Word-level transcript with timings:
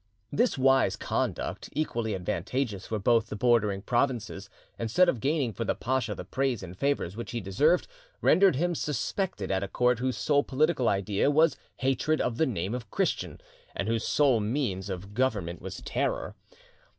This 0.31 0.57
wise 0.57 0.95
conduct, 0.95 1.69
equally 1.73 2.15
advantageous 2.15 2.87
for 2.87 2.97
both 2.97 3.27
the 3.27 3.35
bordering 3.35 3.83
provinces, 3.83 4.49
instead 4.79 5.07
of 5.07 5.19
gaining 5.19 5.53
for 5.53 5.63
the 5.63 5.75
pacha 5.75 6.15
the 6.15 6.25
praise 6.25 6.63
and 6.63 6.75
favours 6.75 7.15
which 7.15 7.29
he 7.33 7.39
deserved, 7.39 7.87
rendered 8.19 8.55
him 8.55 8.73
suspected 8.73 9.51
at 9.51 9.61
a 9.61 9.67
court 9.67 9.99
whose 9.99 10.17
sole 10.17 10.41
political 10.41 10.89
idea 10.89 11.29
was 11.29 11.55
hatred 11.77 12.19
of 12.19 12.37
the 12.37 12.47
name 12.47 12.73
of 12.73 12.89
Christian, 12.89 13.39
and 13.75 13.87
whose 13.87 14.03
sole 14.07 14.39
means 14.39 14.89
of 14.89 15.13
government 15.13 15.61
was 15.61 15.79
terror. 15.83 16.33